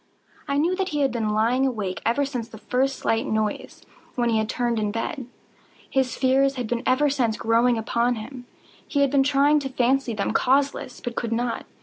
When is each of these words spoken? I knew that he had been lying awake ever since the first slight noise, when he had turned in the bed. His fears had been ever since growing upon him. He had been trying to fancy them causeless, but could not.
I 0.47 0.57
knew 0.57 0.75
that 0.77 0.89
he 0.89 1.01
had 1.01 1.11
been 1.11 1.29
lying 1.29 1.67
awake 1.67 2.01
ever 2.07 2.25
since 2.25 2.49
the 2.49 2.57
first 2.57 2.97
slight 2.97 3.27
noise, 3.27 3.85
when 4.15 4.29
he 4.29 4.39
had 4.39 4.49
turned 4.49 4.79
in 4.79 4.87
the 4.87 4.91
bed. 4.93 5.27
His 5.91 6.17
fears 6.17 6.55
had 6.55 6.65
been 6.65 6.81
ever 6.87 7.07
since 7.07 7.37
growing 7.37 7.77
upon 7.77 8.15
him. 8.15 8.47
He 8.87 9.01
had 9.01 9.11
been 9.11 9.21
trying 9.21 9.59
to 9.59 9.69
fancy 9.69 10.15
them 10.15 10.31
causeless, 10.33 11.01
but 11.01 11.15
could 11.15 11.31
not. 11.31 11.67